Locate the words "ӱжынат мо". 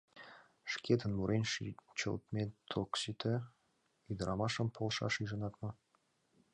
5.23-5.69